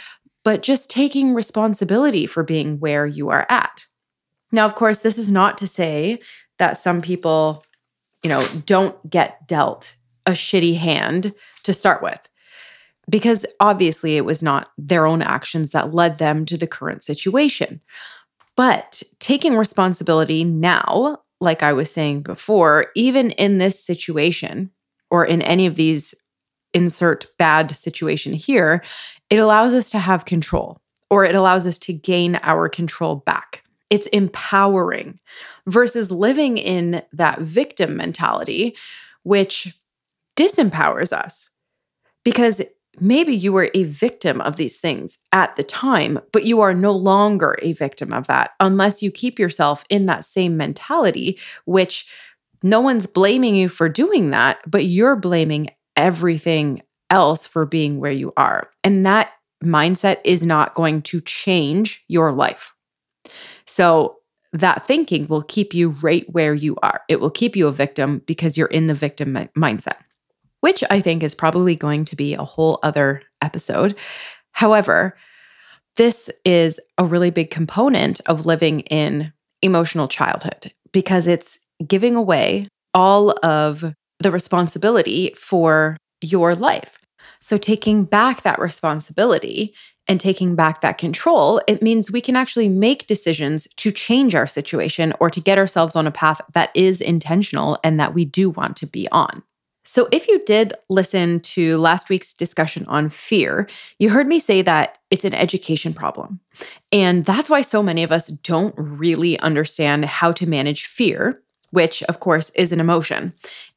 but 0.44 0.62
just 0.62 0.90
taking 0.90 1.34
responsibility 1.34 2.26
for 2.26 2.42
being 2.42 2.80
where 2.80 3.06
you 3.06 3.28
are 3.28 3.46
at. 3.48 3.84
Now, 4.52 4.66
of 4.66 4.74
course, 4.74 5.00
this 5.00 5.18
is 5.18 5.30
not 5.30 5.58
to 5.58 5.66
say 5.66 6.20
that 6.58 6.76
some 6.76 7.02
people, 7.02 7.64
you 8.22 8.30
know, 8.30 8.44
don't 8.66 9.08
get 9.08 9.46
dealt 9.46 9.96
a 10.26 10.32
shitty 10.32 10.76
hand 10.76 11.34
to 11.62 11.72
start 11.72 12.02
with, 12.02 12.20
because 13.08 13.46
obviously 13.60 14.16
it 14.16 14.24
was 14.24 14.42
not 14.42 14.70
their 14.76 15.06
own 15.06 15.22
actions 15.22 15.70
that 15.70 15.94
led 15.94 16.18
them 16.18 16.44
to 16.46 16.56
the 16.56 16.66
current 16.66 17.02
situation. 17.02 17.80
But 18.56 19.02
taking 19.18 19.56
responsibility 19.56 20.44
now, 20.44 21.18
like 21.40 21.62
I 21.62 21.72
was 21.72 21.90
saying 21.90 22.22
before, 22.22 22.86
even 22.94 23.30
in 23.32 23.58
this 23.58 23.82
situation 23.82 24.70
or 25.10 25.24
in 25.24 25.40
any 25.42 25.66
of 25.66 25.76
these 25.76 26.14
insert 26.74 27.26
bad 27.38 27.70
situation 27.70 28.32
here, 28.32 28.82
it 29.28 29.38
allows 29.38 29.74
us 29.74 29.90
to 29.90 29.98
have 29.98 30.24
control 30.24 30.80
or 31.10 31.24
it 31.24 31.34
allows 31.34 31.66
us 31.66 31.78
to 31.78 31.92
gain 31.92 32.38
our 32.42 32.68
control 32.68 33.16
back. 33.16 33.64
It's 33.90 34.06
empowering 34.08 35.18
versus 35.66 36.10
living 36.10 36.58
in 36.58 37.02
that 37.12 37.40
victim 37.40 37.96
mentality, 37.96 38.76
which 39.24 39.76
disempowers 40.36 41.12
us 41.12 41.50
because 42.24 42.62
maybe 43.00 43.34
you 43.34 43.52
were 43.52 43.70
a 43.74 43.84
victim 43.84 44.40
of 44.40 44.56
these 44.56 44.78
things 44.78 45.18
at 45.32 45.56
the 45.56 45.62
time, 45.62 46.20
but 46.32 46.44
you 46.44 46.60
are 46.60 46.74
no 46.74 46.92
longer 46.92 47.56
a 47.62 47.72
victim 47.72 48.12
of 48.12 48.26
that 48.26 48.52
unless 48.60 49.02
you 49.02 49.10
keep 49.10 49.38
yourself 49.38 49.84
in 49.88 50.06
that 50.06 50.24
same 50.24 50.56
mentality, 50.56 51.38
which 51.64 52.06
no 52.62 52.80
one's 52.80 53.06
blaming 53.06 53.54
you 53.54 53.68
for 53.68 53.88
doing 53.88 54.30
that, 54.30 54.58
but 54.66 54.84
you're 54.84 55.16
blaming 55.16 55.70
everything 56.00 56.82
else 57.10 57.46
for 57.46 57.66
being 57.66 58.00
where 58.00 58.12
you 58.12 58.32
are. 58.36 58.70
And 58.82 59.04
that 59.06 59.30
mindset 59.62 60.18
is 60.24 60.44
not 60.44 60.74
going 60.74 61.02
to 61.02 61.20
change 61.20 62.04
your 62.08 62.32
life. 62.32 62.74
So, 63.66 64.16
that 64.52 64.84
thinking 64.84 65.28
will 65.28 65.44
keep 65.44 65.74
you 65.74 65.90
right 66.02 66.24
where 66.32 66.54
you 66.54 66.74
are. 66.82 67.02
It 67.08 67.20
will 67.20 67.30
keep 67.30 67.54
you 67.54 67.68
a 67.68 67.72
victim 67.72 68.20
because 68.26 68.56
you're 68.56 68.66
in 68.66 68.88
the 68.88 68.96
victim 68.96 69.34
mindset 69.56 69.98
which 70.60 70.84
I 70.88 71.00
think 71.00 71.22
is 71.22 71.34
probably 71.34 71.74
going 71.74 72.04
to 72.06 72.16
be 72.16 72.34
a 72.34 72.44
whole 72.44 72.78
other 72.82 73.22
episode. 73.42 73.96
However, 74.52 75.16
this 75.96 76.30
is 76.44 76.80
a 76.98 77.04
really 77.04 77.30
big 77.30 77.50
component 77.50 78.20
of 78.26 78.46
living 78.46 78.80
in 78.80 79.32
emotional 79.62 80.08
childhood 80.08 80.72
because 80.92 81.26
it's 81.26 81.58
giving 81.86 82.14
away 82.14 82.68
all 82.94 83.34
of 83.44 83.94
the 84.20 84.30
responsibility 84.30 85.34
for 85.36 85.96
your 86.20 86.54
life. 86.54 86.98
So, 87.40 87.58
taking 87.58 88.04
back 88.04 88.42
that 88.42 88.58
responsibility 88.58 89.74
and 90.06 90.20
taking 90.20 90.54
back 90.54 90.80
that 90.80 90.98
control, 90.98 91.60
it 91.66 91.82
means 91.82 92.10
we 92.10 92.20
can 92.20 92.36
actually 92.36 92.68
make 92.68 93.06
decisions 93.06 93.66
to 93.76 93.90
change 93.90 94.34
our 94.34 94.46
situation 94.46 95.14
or 95.20 95.30
to 95.30 95.40
get 95.40 95.58
ourselves 95.58 95.96
on 95.96 96.06
a 96.06 96.10
path 96.10 96.40
that 96.52 96.70
is 96.74 97.00
intentional 97.00 97.78
and 97.82 97.98
that 97.98 98.14
we 98.14 98.24
do 98.24 98.50
want 98.50 98.76
to 98.76 98.86
be 98.86 99.08
on. 99.10 99.42
So, 99.86 100.08
if 100.12 100.28
you 100.28 100.42
did 100.44 100.74
listen 100.88 101.40
to 101.40 101.78
last 101.78 102.10
week's 102.10 102.34
discussion 102.34 102.84
on 102.86 103.08
fear, 103.08 103.66
you 103.98 104.10
heard 104.10 104.26
me 104.26 104.38
say 104.38 104.62
that 104.62 104.98
it's 105.10 105.24
an 105.24 105.34
education 105.34 105.94
problem. 105.94 106.40
And 106.92 107.24
that's 107.24 107.50
why 107.50 107.62
so 107.62 107.82
many 107.82 108.02
of 108.02 108.12
us 108.12 108.28
don't 108.28 108.74
really 108.76 109.38
understand 109.40 110.04
how 110.04 110.32
to 110.32 110.46
manage 110.46 110.86
fear, 110.86 111.42
which, 111.70 112.02
of 112.04 112.20
course, 112.20 112.50
is 112.50 112.72
an 112.72 112.80
emotion. 112.80 113.32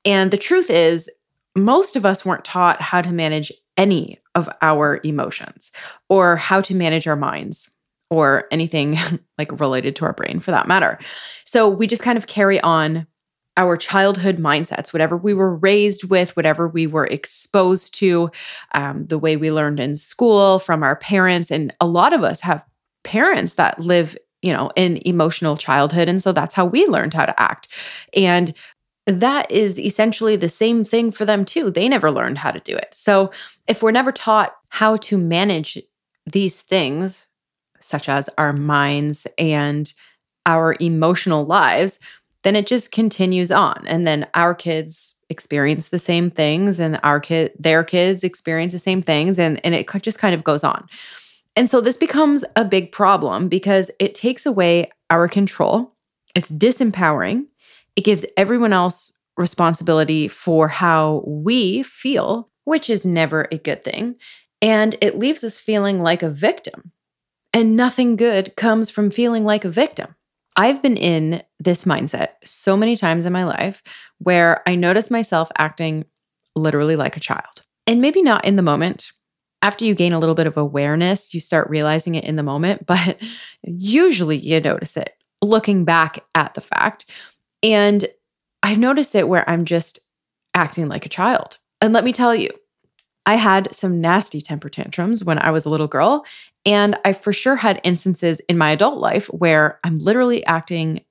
And 0.05 0.31
the 0.31 0.37
truth 0.37 0.69
is, 0.69 1.09
most 1.55 1.95
of 1.95 2.05
us 2.05 2.25
weren't 2.25 2.45
taught 2.45 2.81
how 2.81 3.01
to 3.01 3.11
manage 3.11 3.51
any 3.77 4.19
of 4.35 4.49
our 4.61 4.99
emotions 5.03 5.71
or 6.09 6.35
how 6.35 6.61
to 6.61 6.75
manage 6.75 7.07
our 7.07 7.15
minds 7.15 7.69
or 8.09 8.45
anything 8.51 8.97
like 9.37 9.59
related 9.59 9.95
to 9.97 10.05
our 10.05 10.13
brain 10.13 10.39
for 10.39 10.51
that 10.51 10.67
matter. 10.67 10.99
So, 11.45 11.69
we 11.69 11.87
just 11.87 12.03
kind 12.03 12.17
of 12.17 12.27
carry 12.27 12.59
on 12.61 13.07
our 13.55 13.77
childhood 13.77 14.37
mindsets, 14.37 14.91
whatever 14.91 15.15
we 15.15 15.33
were 15.33 15.55
raised 15.55 16.09
with, 16.09 16.35
whatever 16.35 16.67
we 16.67 16.87
were 16.87 17.05
exposed 17.05 17.93
to, 17.95 18.31
um, 18.73 19.05
the 19.07 19.19
way 19.19 19.37
we 19.37 19.51
learned 19.51 19.79
in 19.79 19.95
school 19.95 20.59
from 20.59 20.83
our 20.83 20.95
parents. 20.95 21.51
And 21.51 21.73
a 21.79 21.85
lot 21.85 22.13
of 22.13 22.23
us 22.23 22.39
have 22.41 22.65
parents 23.03 23.53
that 23.53 23.79
live, 23.79 24.17
you 24.43 24.53
know, 24.53 24.69
in 24.75 25.01
emotional 25.07 25.57
childhood. 25.57 26.09
And 26.09 26.21
so 26.21 26.31
that's 26.31 26.53
how 26.53 26.65
we 26.65 26.85
learned 26.85 27.13
how 27.13 27.25
to 27.25 27.41
act. 27.41 27.69
And 28.15 28.53
that 29.07 29.49
is 29.49 29.79
essentially 29.79 30.35
the 30.35 30.49
same 30.49 30.85
thing 30.85 31.11
for 31.11 31.25
them 31.25 31.45
too. 31.45 31.71
They 31.71 31.89
never 31.89 32.11
learned 32.11 32.37
how 32.37 32.51
to 32.51 32.59
do 32.59 32.75
it. 32.75 32.89
So 32.91 33.31
if 33.67 33.81
we're 33.81 33.91
never 33.91 34.11
taught 34.11 34.55
how 34.69 34.97
to 34.97 35.17
manage 35.17 35.81
these 36.25 36.61
things, 36.61 37.27
such 37.79 38.07
as 38.07 38.29
our 38.37 38.53
minds 38.53 39.27
and 39.37 39.91
our 40.45 40.75
emotional 40.79 41.45
lives, 41.45 41.99
then 42.43 42.55
it 42.55 42.67
just 42.67 42.91
continues 42.91 43.51
on. 43.51 43.83
And 43.87 44.05
then 44.05 44.27
our 44.33 44.53
kids 44.53 45.15
experience 45.29 45.87
the 45.87 45.99
same 45.99 46.29
things 46.29 46.79
and 46.79 46.99
our 47.01 47.19
kid 47.19 47.53
their 47.57 47.83
kids 47.83 48.23
experience 48.23 48.73
the 48.73 48.79
same 48.79 49.01
things 49.01 49.39
and, 49.39 49.59
and 49.65 49.73
it 49.73 49.87
just 50.01 50.19
kind 50.19 50.35
of 50.35 50.43
goes 50.43 50.63
on. 50.63 50.87
And 51.55 51.69
so 51.69 51.81
this 51.81 51.97
becomes 51.97 52.43
a 52.55 52.65
big 52.65 52.91
problem 52.91 53.47
because 53.47 53.91
it 53.99 54.15
takes 54.15 54.45
away 54.45 54.89
our 55.09 55.27
control. 55.27 55.93
It's 56.35 56.51
disempowering. 56.51 57.45
It 57.95 58.03
gives 58.03 58.25
everyone 58.37 58.73
else 58.73 59.11
responsibility 59.37 60.27
for 60.27 60.67
how 60.67 61.23
we 61.25 61.83
feel, 61.83 62.49
which 62.65 62.89
is 62.89 63.05
never 63.05 63.47
a 63.51 63.57
good 63.57 63.83
thing. 63.83 64.15
And 64.61 64.95
it 65.01 65.19
leaves 65.19 65.43
us 65.43 65.59
feeling 65.59 66.01
like 66.01 66.23
a 66.23 66.29
victim. 66.29 66.91
And 67.53 67.75
nothing 67.75 68.15
good 68.15 68.55
comes 68.55 68.89
from 68.89 69.11
feeling 69.11 69.43
like 69.43 69.63
a 69.63 69.69
victim. 69.69 70.15
I've 70.55 70.81
been 70.81 70.97
in 70.97 71.43
this 71.59 71.85
mindset 71.85 72.29
so 72.43 72.77
many 72.77 72.95
times 72.95 73.25
in 73.25 73.33
my 73.33 73.43
life 73.43 73.81
where 74.19 74.61
I 74.67 74.75
notice 74.75 75.11
myself 75.11 75.51
acting 75.57 76.05
literally 76.55 76.95
like 76.95 77.17
a 77.17 77.19
child. 77.19 77.63
And 77.85 78.01
maybe 78.01 78.21
not 78.21 78.45
in 78.45 78.55
the 78.55 78.61
moment. 78.61 79.11
After 79.63 79.85
you 79.85 79.95
gain 79.95 80.11
a 80.11 80.19
little 80.19 80.35
bit 80.35 80.45
of 80.45 80.57
awareness, 80.57 81.33
you 81.33 81.39
start 81.39 81.69
realizing 81.69 82.15
it 82.15 82.25
in 82.25 82.35
the 82.35 82.43
moment, 82.43 82.85
but 82.85 83.17
usually 83.63 84.37
you 84.37 84.59
notice 84.59 84.95
it 84.97 85.15
looking 85.41 85.85
back 85.85 86.23
at 86.35 86.53
the 86.53 86.61
fact. 86.61 87.05
And 87.63 88.05
I've 88.61 88.77
noticed 88.77 89.15
it 89.15 89.27
where 89.27 89.49
I'm 89.49 89.65
just 89.65 89.99
acting 90.53 90.87
like 90.87 91.05
a 91.05 91.09
child. 91.09 91.57
And 91.81 91.93
let 91.93 92.03
me 92.03 92.13
tell 92.13 92.35
you, 92.35 92.49
I 93.25 93.35
had 93.35 93.73
some 93.73 94.01
nasty 94.01 94.41
temper 94.41 94.69
tantrums 94.69 95.23
when 95.23 95.39
I 95.39 95.51
was 95.51 95.65
a 95.65 95.69
little 95.69 95.87
girl, 95.87 96.25
and 96.65 96.97
I 97.05 97.13
for 97.13 97.31
sure 97.31 97.55
had 97.55 97.79
instances 97.83 98.41
in 98.49 98.57
my 98.57 98.71
adult 98.71 98.99
life 98.99 99.27
where 99.27 99.79
I'm 99.83 99.97
literally 99.97 100.45
acting 100.45 101.05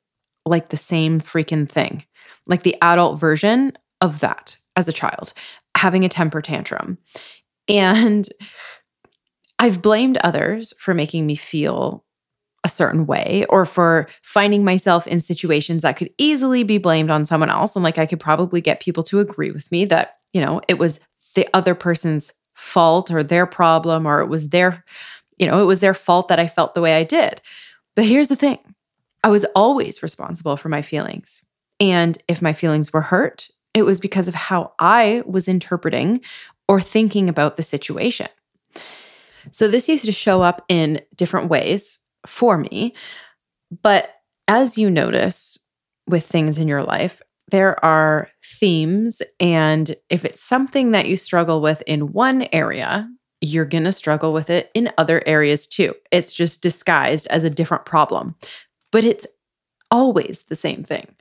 like 0.45 0.69
the 0.69 0.77
same 0.77 1.21
freaking 1.21 1.69
thing, 1.69 2.05
like 2.47 2.65
the 2.65 2.77
adult 2.83 3.19
version 3.19 3.73
of 4.03 4.21
that 4.21 4.59
as 4.77 4.89
a 4.89 4.93
child, 4.93 5.33
having 5.75 6.05
a 6.05 6.09
temper 6.09 6.43
tantrum. 6.43 6.99
And 7.69 8.29
I've 9.59 9.83
blamed 9.83 10.17
others 10.19 10.73
for 10.79 10.95
making 10.95 11.27
me 11.27 11.37
feel 11.37 12.05
a 12.65 12.69
certain 12.69 13.07
way 13.07 13.45
or 13.49 13.67
for 13.67 14.09
finding 14.23 14.65
myself 14.65 15.07
in 15.07 15.21
situations 15.21 15.83
that 15.83 15.97
could 15.97 16.11
easily 16.19 16.63
be 16.63 16.79
blamed 16.79 17.11
on 17.11 17.27
someone 17.27 17.51
else. 17.51 17.75
And 17.75 17.83
like 17.83 17.99
I 17.99 18.07
could 18.07 18.21
probably 18.21 18.61
get 18.61 18.81
people 18.81 19.03
to 19.05 19.21
agree 19.21 19.51
with 19.51 19.71
me 19.73 19.85
that, 19.87 20.19
you 20.33 20.41
know, 20.41 20.61
it 20.69 20.79
was 20.79 21.01
the 21.35 21.49
other 21.55 21.75
person's 21.75 22.33
fault 22.55 23.11
or 23.11 23.23
their 23.23 23.47
problem 23.47 24.07
or 24.07 24.21
it 24.21 24.29
was 24.29 24.51
their 24.51 24.85
you 25.39 25.47
know, 25.49 25.61
it 25.61 25.67
was 25.67 25.81
their 25.81 25.95
fault 25.95 26.29
that 26.29 26.39
I 26.39 26.47
felt 26.47 26.75
the 26.75 26.81
way 26.81 26.95
I 26.95 27.03
did. 27.03 27.41
But 27.97 28.05
here's 28.05 28.29
the 28.29 28.37
thing 28.37 28.59
I 29.25 29.29
was 29.29 29.45
always 29.57 30.03
responsible 30.03 30.57
for 30.57 30.69
my 30.69 30.83
feelings. 30.83 31.43
And 31.81 32.17
if 32.29 32.41
my 32.43 32.53
feelings 32.53 32.93
were 32.93 33.01
hurt, 33.01 33.49
it 33.75 33.83
was 33.83 33.99
because 33.99 34.29
of 34.29 34.35
how 34.35 34.73
I 34.79 35.23
was 35.27 35.49
interpreting 35.49 36.21
or 36.73 36.81
thinking 36.81 37.29
about 37.29 37.59
the 37.59 37.63
situation. 37.63 38.29
So 39.51 39.69
this 39.69 39.91
used 39.91 40.07
to 40.07 40.13
show 40.13 40.41
up 40.41 40.65
in 40.71 41.03
different 41.15 41.51
ways 41.51 41.99
for 42.27 42.57
me. 42.57 42.95
But 43.83 44.09
as 44.49 44.79
you 44.79 44.89
notice 44.89 45.59
with 46.07 46.25
things 46.25 46.57
in 46.57 46.69
your 46.69 46.83
life, 46.83 47.21
there 47.51 47.85
are 47.85 48.31
themes. 48.43 49.21
And 49.39 49.95
if 50.09 50.25
it's 50.25 50.43
something 50.43 50.93
that 50.93 51.05
you 51.05 51.17
struggle 51.17 51.61
with 51.61 51.83
in 51.83 52.15
one 52.15 52.49
area, 52.55 53.07
you're 53.43 53.67
going 53.67 53.85
to 53.85 53.93
struggle 53.93 54.33
with 54.33 54.49
it 54.49 54.71
in 54.73 54.95
other 54.97 55.23
areas 55.27 55.67
too. 55.67 55.95
It's 56.11 56.33
just 56.33 56.63
disguised 56.63 57.27
as 57.27 57.45
a 57.45 57.51
different 57.51 57.85
problem, 57.85 58.35
but 58.91 59.05
it's 59.05 59.27
always 59.91 60.45
the 60.49 60.57
same 60.57 60.85
thing. 60.85 61.15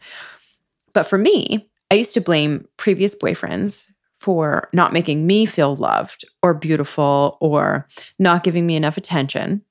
But 0.93 1.07
for 1.07 1.17
me, 1.17 1.69
I 1.91 1.95
used 1.95 2.13
to 2.13 2.21
blame 2.21 2.69
previous 2.77 3.15
boyfriends 3.15 3.90
for 4.21 4.69
not 4.71 4.93
making 4.93 5.25
me 5.25 5.47
feel 5.47 5.75
loved 5.75 6.25
or 6.43 6.53
beautiful 6.53 7.39
or 7.41 7.87
not 8.19 8.43
giving 8.43 8.67
me 8.67 8.75
enough 8.75 8.95
attention. 8.95 9.63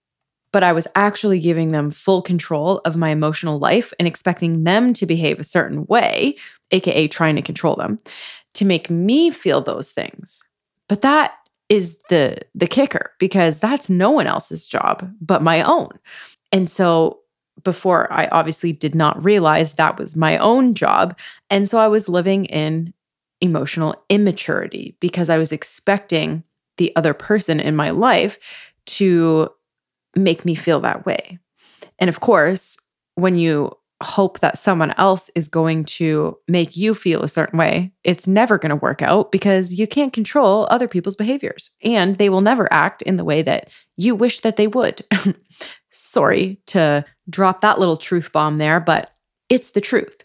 But 0.52 0.64
I 0.64 0.72
was 0.72 0.88
actually 0.96 1.38
giving 1.38 1.70
them 1.70 1.92
full 1.92 2.20
control 2.20 2.78
of 2.78 2.96
my 2.96 3.10
emotional 3.10 3.60
life 3.60 3.92
and 4.00 4.08
expecting 4.08 4.64
them 4.64 4.92
to 4.94 5.06
behave 5.06 5.38
a 5.38 5.44
certain 5.44 5.86
way, 5.86 6.36
AKA 6.72 7.06
trying 7.06 7.36
to 7.36 7.42
control 7.42 7.76
them, 7.76 8.00
to 8.54 8.64
make 8.64 8.90
me 8.90 9.30
feel 9.30 9.62
those 9.62 9.92
things. 9.92 10.42
But 10.88 11.02
that 11.02 11.34
is 11.68 11.96
the 12.08 12.38
the 12.52 12.66
kicker 12.66 13.12
because 13.20 13.60
that's 13.60 13.88
no 13.88 14.10
one 14.10 14.26
else's 14.26 14.66
job 14.66 15.08
but 15.20 15.40
my 15.42 15.62
own. 15.62 15.90
And 16.50 16.68
so 16.68 17.20
before 17.62 18.12
I 18.12 18.26
obviously 18.32 18.72
did 18.72 18.96
not 18.96 19.24
realize 19.24 19.74
that 19.74 19.96
was 19.96 20.16
my 20.16 20.38
own 20.38 20.74
job. 20.74 21.16
And 21.50 21.68
so 21.68 21.78
I 21.78 21.86
was 21.86 22.08
living 22.08 22.46
in 22.46 22.92
emotional 23.40 23.94
immaturity 24.08 24.96
because 25.00 25.30
I 25.30 25.38
was 25.38 25.52
expecting 25.52 26.44
the 26.78 26.94
other 26.96 27.14
person 27.14 27.60
in 27.60 27.76
my 27.76 27.90
life 27.90 28.38
to 28.86 29.50
make 30.16 30.44
me 30.44 30.54
feel 30.54 30.80
that 30.80 31.06
way. 31.06 31.38
And 31.98 32.08
of 32.08 32.20
course, 32.20 32.78
when 33.14 33.36
you 33.36 33.72
hope 34.02 34.40
that 34.40 34.58
someone 34.58 34.92
else 34.92 35.30
is 35.34 35.48
going 35.48 35.84
to 35.84 36.36
make 36.48 36.76
you 36.76 36.94
feel 36.94 37.22
a 37.22 37.28
certain 37.28 37.58
way, 37.58 37.92
it's 38.02 38.26
never 38.26 38.56
going 38.56 38.70
to 38.70 38.76
work 38.76 39.02
out 39.02 39.30
because 39.30 39.74
you 39.74 39.86
can't 39.86 40.12
control 40.12 40.66
other 40.70 40.88
people's 40.88 41.16
behaviors 41.16 41.70
and 41.82 42.16
they 42.16 42.30
will 42.30 42.40
never 42.40 42.72
act 42.72 43.02
in 43.02 43.18
the 43.18 43.24
way 43.24 43.42
that 43.42 43.68
you 43.96 44.14
wish 44.14 44.40
that 44.40 44.56
they 44.56 44.66
would. 44.66 45.04
Sorry 45.90 46.60
to 46.68 47.04
drop 47.28 47.60
that 47.60 47.78
little 47.78 47.98
truth 47.98 48.32
bomb 48.32 48.56
there, 48.56 48.80
but 48.80 49.12
it's 49.50 49.70
the 49.70 49.80
truth. 49.82 50.22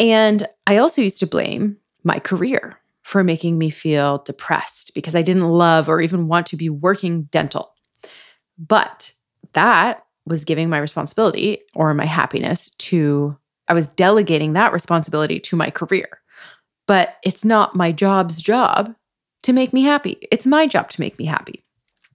And 0.00 0.46
I 0.66 0.78
also 0.78 1.02
used 1.02 1.20
to 1.20 1.26
blame 1.26 1.76
my 2.04 2.18
career 2.18 2.78
for 3.02 3.24
making 3.24 3.56
me 3.56 3.70
feel 3.70 4.18
depressed 4.18 4.92
because 4.94 5.14
I 5.14 5.22
didn't 5.22 5.48
love 5.48 5.88
or 5.88 6.00
even 6.00 6.28
want 6.28 6.46
to 6.48 6.56
be 6.56 6.68
working 6.68 7.22
dental. 7.24 7.74
But 8.58 9.12
that 9.54 10.04
was 10.26 10.44
giving 10.44 10.68
my 10.68 10.78
responsibility 10.78 11.60
or 11.74 11.94
my 11.94 12.04
happiness 12.04 12.70
to, 12.78 13.36
I 13.66 13.74
was 13.74 13.86
delegating 13.86 14.52
that 14.52 14.72
responsibility 14.72 15.40
to 15.40 15.56
my 15.56 15.70
career. 15.70 16.08
But 16.86 17.16
it's 17.24 17.44
not 17.44 17.74
my 17.74 17.92
job's 17.92 18.42
job 18.42 18.94
to 19.42 19.52
make 19.52 19.72
me 19.72 19.84
happy. 19.84 20.18
It's 20.30 20.46
my 20.46 20.66
job 20.66 20.90
to 20.90 21.00
make 21.00 21.18
me 21.18 21.24
happy. 21.24 21.64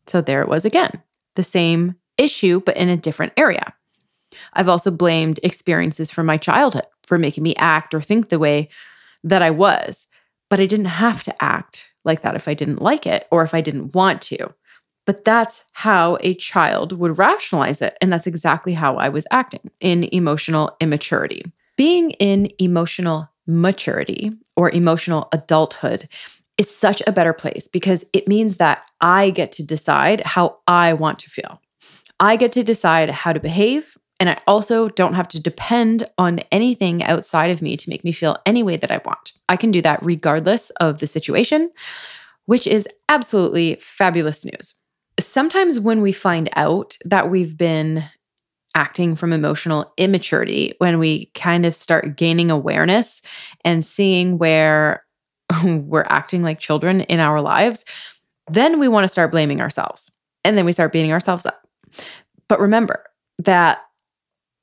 So 0.08 0.22
there 0.22 0.42
it 0.42 0.50
was 0.50 0.66
again, 0.66 1.02
the 1.36 1.44
same 1.44 1.96
issue, 2.18 2.62
but 2.63 2.78
in 2.78 2.90
a 2.90 2.98
different 2.98 3.34
area. 3.38 3.74
I've 4.54 4.70
also 4.70 4.92
blamed 4.92 5.40
experiences 5.44 6.12
from 6.12 6.25
my 6.25 6.38
childhood 6.38 6.86
for 7.08 7.18
making 7.18 7.44
me 7.44 7.56
act 7.56 7.94
or 7.94 8.02
think 8.02 8.30
the 8.30 8.40
way 8.40 8.70
that 9.24 9.42
I 9.42 9.51
was, 9.51 10.08
but 10.50 10.60
I 10.60 10.65
didn't 10.65 10.86
have 10.86 11.24
to 11.24 11.44
act 11.44 11.92
like 12.06 12.22
that 12.22 12.36
if 12.36 12.48
I 12.48 12.53
didn't 12.53 12.82
like 12.82 13.06
it 13.06 13.27
or 13.32 13.44
if 13.44 13.53
I 13.53 13.62
didn't 13.62 13.96
want 13.96 14.22
to. 14.24 14.53
But 15.06 15.25
that's 15.25 15.65
how 15.74 16.18
a 16.22 16.34
child 16.36 16.98
would 16.98 17.18
rationalize 17.18 17.82
it. 17.82 17.98
And 18.01 18.12
that's 18.12 18.27
exactly 18.27 18.74
how 18.74 18.96
I 18.98 19.10
was 19.10 19.27
acting 19.32 19.70
in 19.80 20.06
emotional 20.06 20.75
immaturity. 20.80 21.44
Being 21.75 22.12
in 22.12 22.50
emotional 22.60 23.30
maturity 23.48 24.32
or 24.56 24.72
emotional 24.72 25.27
adulthood 25.34 26.08
is 26.58 26.74
such 26.74 27.01
a 27.06 27.12
better 27.12 27.34
place 27.34 27.68
because 27.68 28.06
it 28.13 28.27
means 28.27 28.58
that 28.58 28.84
I 29.01 29.32
get 29.32 29.51
to 29.53 29.65
decide 29.65 30.22
how 30.22 30.60
I 30.68 30.94
want 30.94 31.20
to 31.20 31.30
feel. 31.30 31.60
I 32.20 32.36
get 32.36 32.51
to 32.53 32.63
decide 32.63 33.10
how 33.10 33.34
to 33.34 33.39
behave. 33.39 33.98
And 34.24 34.30
I 34.30 34.39
also 34.48 34.88
don't 34.88 35.15
have 35.15 35.27
to 35.30 35.42
depend 35.42 36.10
on 36.18 36.39
anything 36.50 37.03
outside 37.03 37.51
of 37.51 37.62
me 37.62 37.75
to 37.75 37.89
make 37.89 38.06
me 38.06 38.13
feel 38.13 38.38
any 38.46 38.63
way 38.63 38.77
that 38.77 38.89
I 38.89 39.01
want. 39.03 39.34
I 39.50 39.58
can 39.58 39.70
do 39.70 39.82
that 39.82 40.00
regardless 40.01 40.70
of 40.80 41.00
the 41.00 41.08
situation, 41.08 41.70
which 42.46 42.65
is 42.65 42.88
absolutely 43.10 43.75
fabulous 43.82 44.46
news 44.46 44.75
sometimes 45.20 45.80
when 45.80 46.01
we 46.01 46.12
find 46.12 46.50
out 46.56 46.98
that 47.06 47.30
we've 47.30 47.58
been 47.58 48.03
acting 48.75 49.15
from 49.15 49.34
emotional 49.34 49.94
immaturity, 49.98 50.74
when 50.80 50.98
we 50.98 51.25
kind 51.36 51.65
of 51.65 51.75
start 51.75 52.18
gaining 52.18 52.50
awareness 52.50 53.22
and 53.63 53.86
seeing 53.86 54.38
where 54.38 55.03
we're 55.63 56.06
acting 56.10 56.42
like 56.42 56.60
children 56.60 57.01
in 57.01 57.20
our 57.20 57.42
lives, 57.42 57.86
then 58.50 58.80
we 58.80 58.88
want 58.88 59.03
to 59.03 59.08
start 59.10 59.32
blaming 59.32 59.62
ourselves. 59.62 60.12
And 60.44 60.58
then 60.58 60.65
we 60.65 60.72
start 60.72 60.92
beating 60.92 61.13
ourselves 61.13 61.46
up. 61.46 61.68
But 62.48 62.60
remember 62.60 63.06
that 63.39 63.82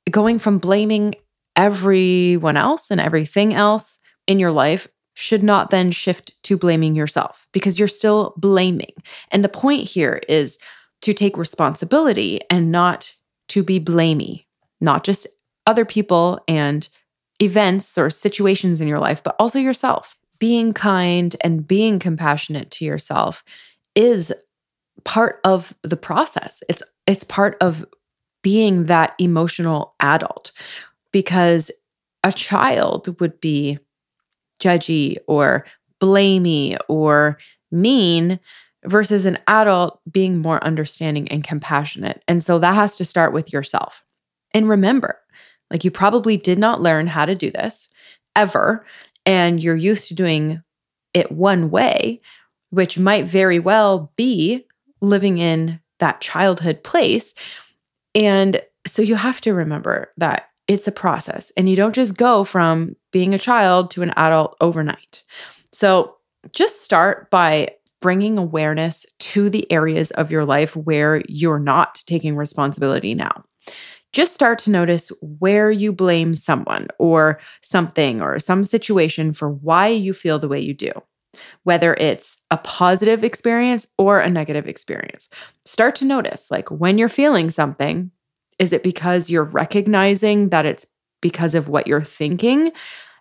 going 0.09 0.39
from 0.39 0.57
blaming 0.57 1.15
everyone 1.55 2.57
else 2.57 2.91
and 2.91 3.01
everything 3.01 3.53
else 3.53 3.99
in 4.27 4.39
your 4.39 4.51
life 4.51 4.87
should 5.13 5.43
not 5.43 5.69
then 5.69 5.91
shift 5.91 6.31
to 6.43 6.57
blaming 6.57 6.95
yourself 6.95 7.47
because 7.51 7.77
you're 7.77 7.87
still 7.87 8.33
blaming. 8.37 8.93
And 9.29 9.43
the 9.43 9.49
point 9.49 9.87
here 9.87 10.21
is 10.29 10.57
to 11.01 11.13
take 11.13 11.37
responsibility 11.37 12.39
and 12.49 12.71
not 12.71 13.13
to 13.49 13.63
be 13.63 13.79
blamey, 13.79 14.45
not 14.79 15.03
just 15.03 15.27
other 15.67 15.85
people 15.85 16.39
and 16.47 16.87
events 17.41 17.97
or 17.97 18.09
situations 18.09 18.81
in 18.81 18.87
your 18.87 18.99
life, 18.99 19.21
but 19.23 19.35
also 19.39 19.59
yourself. 19.59 20.17
Being 20.39 20.73
kind 20.73 21.35
and 21.43 21.67
being 21.67 21.99
compassionate 21.99 22.71
to 22.71 22.85
yourself 22.85 23.43
is 23.95 24.33
part 25.03 25.39
of 25.43 25.75
the 25.83 25.97
process. 25.97 26.63
It's 26.69 26.81
it's 27.05 27.23
part 27.23 27.57
of 27.61 27.85
being 28.41 28.85
that 28.85 29.13
emotional 29.19 29.93
adult 29.99 30.51
because 31.11 31.71
a 32.23 32.31
child 32.31 33.19
would 33.19 33.39
be 33.39 33.79
judgy 34.59 35.17
or 35.27 35.65
blamey 35.99 36.77
or 36.87 37.37
mean 37.71 38.39
versus 38.85 39.25
an 39.25 39.37
adult 39.47 39.99
being 40.11 40.39
more 40.39 40.63
understanding 40.63 41.27
and 41.29 41.43
compassionate. 41.43 42.23
And 42.27 42.43
so 42.43 42.59
that 42.59 42.75
has 42.75 42.95
to 42.97 43.05
start 43.05 43.33
with 43.33 43.53
yourself. 43.53 44.03
And 44.53 44.67
remember, 44.67 45.19
like 45.69 45.83
you 45.83 45.91
probably 45.91 46.37
did 46.37 46.59
not 46.59 46.81
learn 46.81 47.07
how 47.07 47.25
to 47.25 47.35
do 47.35 47.51
this 47.51 47.89
ever, 48.35 48.85
and 49.25 49.63
you're 49.63 49.75
used 49.75 50.07
to 50.07 50.15
doing 50.15 50.63
it 51.13 51.31
one 51.31 51.69
way, 51.69 52.19
which 52.69 52.97
might 52.97 53.25
very 53.25 53.59
well 53.59 54.11
be 54.15 54.65
living 55.01 55.37
in 55.37 55.79
that 55.99 56.21
childhood 56.21 56.83
place. 56.83 57.33
And 58.15 58.61
so 58.87 59.01
you 59.01 59.15
have 59.15 59.41
to 59.41 59.53
remember 59.53 60.11
that 60.17 60.49
it's 60.67 60.87
a 60.87 60.91
process 60.91 61.51
and 61.57 61.69
you 61.69 61.75
don't 61.75 61.95
just 61.95 62.17
go 62.17 62.43
from 62.43 62.95
being 63.11 63.33
a 63.33 63.39
child 63.39 63.91
to 63.91 64.01
an 64.01 64.11
adult 64.15 64.55
overnight. 64.61 65.23
So 65.71 66.15
just 66.53 66.81
start 66.81 67.29
by 67.29 67.75
bringing 68.01 68.37
awareness 68.37 69.05
to 69.19 69.49
the 69.49 69.71
areas 69.71 70.11
of 70.11 70.31
your 70.31 70.43
life 70.43 70.75
where 70.75 71.21
you're 71.27 71.59
not 71.59 71.99
taking 72.07 72.35
responsibility 72.35 73.13
now. 73.13 73.43
Just 74.11 74.33
start 74.33 74.59
to 74.59 74.71
notice 74.71 75.11
where 75.39 75.71
you 75.71 75.93
blame 75.93 76.33
someone 76.33 76.87
or 76.99 77.39
something 77.61 78.21
or 78.21 78.39
some 78.39 78.63
situation 78.63 79.33
for 79.33 79.49
why 79.49 79.87
you 79.87 80.13
feel 80.13 80.39
the 80.39 80.49
way 80.49 80.59
you 80.59 80.73
do, 80.73 80.91
whether 81.63 81.93
it's 81.93 82.37
a 82.51 82.57
positive 82.57 83.23
experience 83.23 83.87
or 83.97 84.19
a 84.19 84.29
negative 84.29 84.67
experience. 84.67 85.29
Start 85.65 85.95
to 85.95 86.05
notice, 86.05 86.51
like 86.51 86.69
when 86.69 86.97
you're 86.97 87.09
feeling 87.09 87.49
something, 87.49 88.11
is 88.59 88.73
it 88.73 88.83
because 88.83 89.29
you're 89.29 89.43
recognizing 89.43 90.49
that 90.49 90.65
it's 90.65 90.85
because 91.21 91.55
of 91.55 91.69
what 91.69 91.87
you're 91.87 92.03
thinking 92.03 92.71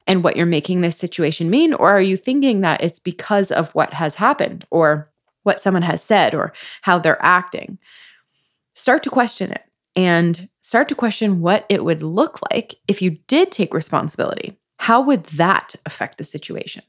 and 0.07 0.25
what 0.25 0.37
you're 0.37 0.47
making 0.47 0.81
this 0.81 0.97
situation 0.97 1.49
mean? 1.49 1.73
Or 1.73 1.90
are 1.90 2.01
you 2.01 2.16
thinking 2.16 2.61
that 2.62 2.83
it's 2.83 2.99
because 2.99 3.53
of 3.53 3.73
what 3.75 3.95
has 3.95 4.16
happened 4.16 4.66
or 4.71 5.11
what 5.45 5.61
someone 5.61 5.83
has 5.83 6.03
said 6.03 6.35
or 6.35 6.53
how 6.83 6.99
they're 6.99 7.25
acting? 7.25 7.79
Start 8.75 9.03
to 9.05 9.11
question 9.11 9.53
it 9.53 9.62
and 9.95 10.49
start 10.61 10.88
to 10.88 10.95
question 10.95 11.40
what 11.40 11.66
it 11.69 11.85
would 11.85 12.03
look 12.03 12.40
like 12.51 12.77
if 12.88 13.01
you 13.01 13.19
did 13.29 13.53
take 13.53 13.73
responsibility. 13.73 14.59
How 14.79 15.01
would 15.01 15.25
that 15.27 15.75
affect 15.87 16.19
the 16.19 16.25
situation? 16.25 16.83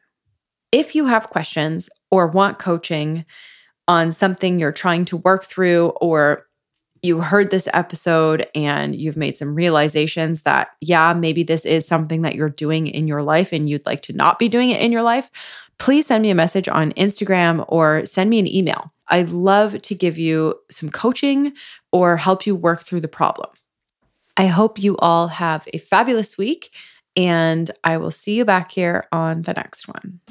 If 0.71 0.95
you 0.95 1.05
have 1.05 1.29
questions 1.29 1.89
or 2.09 2.27
want 2.27 2.59
coaching 2.59 3.25
on 3.87 4.11
something 4.11 4.57
you're 4.57 4.71
trying 4.71 5.05
to 5.05 5.17
work 5.17 5.43
through 5.43 5.89
or 6.01 6.45
you 7.01 7.19
heard 7.19 7.51
this 7.51 7.67
episode 7.73 8.47
and 8.53 8.95
you've 8.95 9.17
made 9.17 9.35
some 9.35 9.55
realizations 9.55 10.43
that, 10.43 10.69
yeah, 10.79 11.13
maybe 11.13 11.43
this 11.43 11.65
is 11.65 11.85
something 11.85 12.21
that 12.21 12.35
you're 12.35 12.49
doing 12.49 12.87
in 12.87 13.07
your 13.07 13.23
life 13.23 13.51
and 13.51 13.69
you'd 13.69 13.85
like 13.85 14.03
to 14.03 14.13
not 14.13 14.39
be 14.39 14.47
doing 14.47 14.69
it 14.69 14.81
in 14.81 14.91
your 14.91 15.01
life, 15.01 15.29
please 15.79 16.05
send 16.05 16.21
me 16.21 16.29
a 16.29 16.35
message 16.35 16.67
on 16.67 16.93
Instagram 16.93 17.65
or 17.67 18.05
send 18.05 18.29
me 18.29 18.39
an 18.39 18.47
email. 18.47 18.93
I'd 19.07 19.29
love 19.29 19.81
to 19.81 19.95
give 19.95 20.17
you 20.17 20.55
some 20.69 20.89
coaching 20.89 21.53
or 21.91 22.17
help 22.17 22.45
you 22.45 22.55
work 22.55 22.81
through 22.81 23.01
the 23.01 23.07
problem. 23.07 23.49
I 24.37 24.47
hope 24.47 24.79
you 24.79 24.95
all 24.97 25.27
have 25.27 25.67
a 25.73 25.79
fabulous 25.79 26.37
week, 26.37 26.73
and 27.17 27.69
I 27.83 27.97
will 27.97 28.11
see 28.11 28.37
you 28.37 28.45
back 28.45 28.71
here 28.71 29.07
on 29.11 29.41
the 29.41 29.53
next 29.53 29.87
one. 29.87 30.21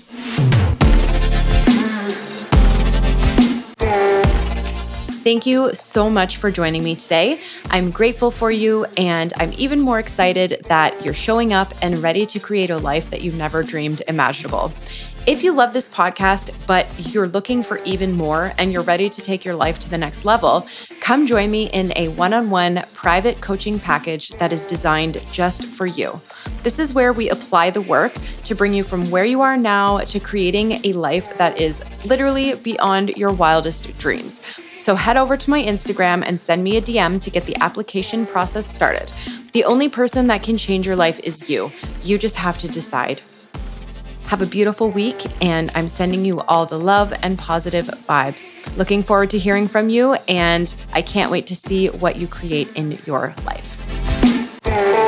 Thank 5.23 5.45
you 5.45 5.75
so 5.75 6.09
much 6.09 6.39
for 6.39 6.51
joining 6.51 6.83
me 6.83 6.97
today. 6.97 7.43
I'm 7.69 7.91
grateful 7.91 8.31
for 8.31 8.51
you, 8.51 8.87
and 8.97 9.35
I'm 9.37 9.53
even 9.53 9.79
more 9.79 9.99
excited 9.99 10.65
that 10.69 11.05
you're 11.05 11.13
showing 11.13 11.53
up 11.53 11.75
and 11.83 11.99
ready 11.99 12.25
to 12.25 12.41
create 12.41 12.71
a 12.71 12.79
life 12.79 13.11
that 13.11 13.21
you've 13.21 13.37
never 13.37 13.63
dreamed 13.63 14.01
imaginable. 14.09 14.73
If 15.27 15.45
you 15.45 15.53
love 15.53 15.75
this 15.75 15.91
podcast, 15.91 16.55
but 16.67 16.89
you're 17.13 17.29
looking 17.29 17.63
for 17.63 17.77
even 17.85 18.13
more 18.13 18.55
and 18.57 18.73
you're 18.73 18.83
ready 18.83 19.11
to 19.11 19.21
take 19.21 19.45
your 19.45 19.55
life 19.55 19.79
to 19.81 19.91
the 19.91 19.99
next 19.99 20.25
level, 20.25 20.67
come 21.01 21.27
join 21.27 21.51
me 21.51 21.69
in 21.69 21.93
a 21.97 22.09
one 22.09 22.33
on 22.33 22.49
one 22.49 22.83
private 22.95 23.43
coaching 23.43 23.79
package 23.79 24.31
that 24.31 24.55
is 24.55 24.65
designed 24.65 25.23
just 25.33 25.67
for 25.67 25.85
you. 25.85 26.19
This 26.63 26.79
is 26.79 26.95
where 26.95 27.13
we 27.13 27.29
apply 27.29 27.69
the 27.69 27.83
work 27.83 28.15
to 28.45 28.55
bring 28.55 28.73
you 28.73 28.85
from 28.85 29.11
where 29.11 29.27
you 29.27 29.43
are 29.43 29.59
now 29.59 29.99
to 29.99 30.19
creating 30.19 30.81
a 30.87 30.95
life 30.95 31.37
that 31.37 31.61
is 31.61 31.85
literally 32.07 32.55
beyond 32.55 33.11
your 33.19 33.33
wildest 33.33 33.99
dreams. 33.99 34.41
So 34.81 34.95
head 34.95 35.19
over 35.19 35.37
to 35.37 35.51
my 35.51 35.63
Instagram 35.63 36.25
and 36.27 36.41
send 36.41 36.65
me 36.65 36.79
a 36.79 36.83
DM 36.83 37.21
to 37.21 37.31
get 37.31 37.45
the 37.45 37.55
application 37.61 38.25
process 38.25 38.67
started. 38.67 39.13
The 39.53 39.65
only 39.65 39.91
person 39.91 40.27
that 40.29 40.43
can 40.43 40.57
change 40.57 40.87
your 40.87 40.97
life 40.97 41.21
is 41.21 41.51
you. 41.51 41.71
You 42.03 42.17
just 42.17 42.35
have 42.37 42.59
to 42.61 42.69
decide. 42.69 43.21
Have 44.29 44.41
a 44.41 44.47
beautiful 44.47 44.91
week, 44.91 45.27
and 45.43 45.71
I'm 45.75 45.87
sending 45.87 46.25
you 46.25 46.41
all 46.41 46.65
the 46.65 46.79
love 46.79 47.13
and 47.23 47.39
positive 47.39 47.87
vibes. 47.87 48.53
Looking 48.79 49.03
forward 49.03 49.29
to 49.31 49.39
hearing 49.39 49.69
from 49.69 49.91
you, 49.91 50.15
and 50.29 50.75
I 50.95 51.03
can't 51.03 51.31
wait 51.31 51.47
to 51.49 51.57
see 51.57 51.89
what 51.89 52.17
you 52.17 52.27
create 52.27 52.75
in 52.75 52.93
your 53.05 53.35
life. 53.45 55.00